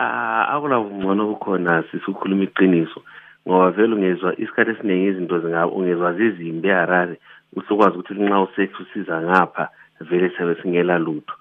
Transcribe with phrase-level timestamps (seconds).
[0.00, 2.98] Ah, akunakungcono kukhona sisukhuluma iqiniso
[3.44, 5.34] ngoba vele ungezwa isikhathi esiningi izinto
[5.78, 7.14] ungezwa zizimbi eharare
[7.58, 9.64] usukwazi ukuthi nxa usethu usiza ngapha
[10.08, 11.34] vele sabe singelalutho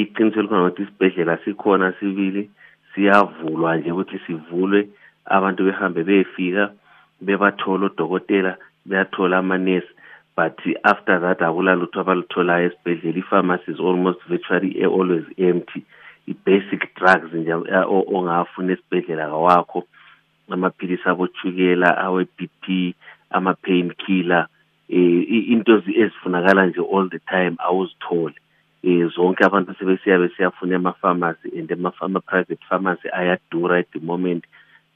[0.00, 2.42] iqiniso elikhona ukuthi isibhedlela sikhona sibili
[2.94, 4.80] siyavulwa nje ukuthi sivulwe
[5.36, 6.64] abantu behambe beyefika
[7.24, 8.52] bebathola odokotela
[8.88, 9.92] beyathola amanesi
[10.36, 10.56] but
[10.92, 15.84] after that akulalutho abalutholayo esibhedlela i-pharmacy is almost virtually eh, always empty
[16.30, 17.84] i-basic drugs nje eh,
[18.14, 19.84] ongafuna esibhedlela kawakho
[20.50, 22.94] amaphilisi abothukela awe-BP
[23.30, 24.46] ama-pain killer
[24.88, 28.34] eh into ezifunakala nje all the time awuzithole
[28.82, 34.44] eh zonke abantu sebesiya besiyafuna ama-pharmacy and ama-private pharmacy ayadura at the moment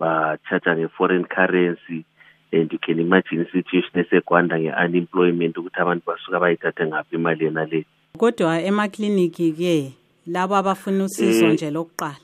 [0.00, 2.04] ba-charge nge-foreign currency
[2.52, 7.84] and you can imagine i-situation esegwanda nge-unemployment ukuthi abantu basuka bayithathe ngaphi imali yena le
[8.18, 12.16] kodwa emakliniki-ke labo abafuna usizo eh, nje lokuqala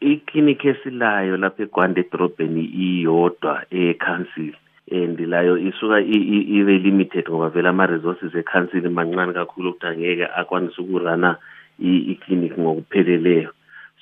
[0.00, 4.56] iklinikhi esilayo lapha egwanda edorobheni iyodwa ekhansili
[4.90, 11.36] and layo isuka ibe limited ngoba vele ama-resources ekhansili mancane kakhulu ukuthi angeke akwanise ukurana
[11.80, 13.50] iklinikhi ngokupheleleyo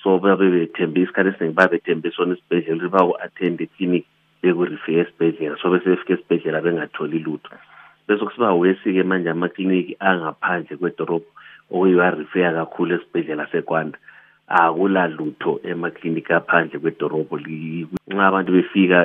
[0.03, 4.07] so babe bethembe isikhathi esiningi babe bethembe sona isibhedlela ukuthi baku-attend iklinikhi
[4.41, 7.53] bekurifika esibhedlela so besefika esibhedlela bengatholi lutho
[8.07, 11.29] bese kusiba wesi-ke manje amakliniki angaphandle kwedorobho
[11.71, 13.97] okuyiwarifeya kakhulu esibhedlela sekwanda
[14.47, 17.35] akulalutho emaklinikhi aphandle kwedorobho
[18.11, 18.97] nxa abantu befika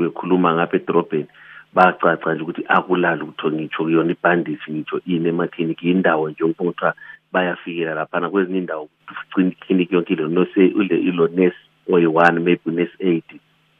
[0.00, 1.28] bekhuluma ngapha edorobheni
[1.76, 6.90] bacaca nje ukuthi akulalutho ngitsho kuyona ibhandishi ngitsho ini emaklinikhi yindawo nje okuthiwa
[7.32, 8.84] bayafikela laphana kwezinye indawo
[9.32, 10.12] iklinikhi yonke
[11.08, 11.46] ilonesi
[11.94, 13.28] oyi-one maybe unesi-eight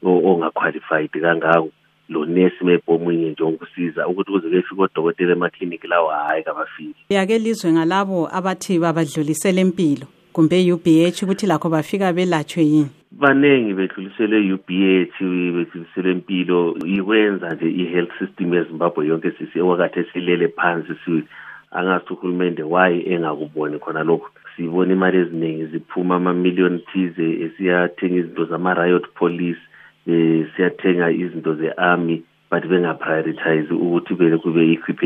[0.05, 1.69] ongaqualified kangako
[2.09, 7.71] lo nesi mebhomunye nje ukusiza ukuthi kuze kuyefika odokotela emaklinikhi lawo hhayi kabafiki yake lizwe
[7.71, 14.39] ngalabo abathi babadlulisele impilo kumbe i-u b h ukuthi lakho bafika belatshwe yini baningi bedluliselwe
[14.43, 15.23] i-UB yethi
[15.55, 21.23] bedluliselwe impilo ikwenza nje i-health system yezimbabwe yonke sisi okwakathe silele phansi si
[21.71, 29.05] angathi uhulumende waye engakuboni khona lokhu siyibona imali eziningi ziphuma amamiliyoni thize esiyathenga izinto zama-riot
[29.19, 29.59] police
[30.09, 32.15] eh siyathenga izinto ze-army
[32.51, 34.99] but benga-prioritize ukuthi vele kube equip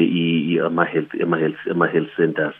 [0.68, 2.58] ama-health ama-health ama-health centers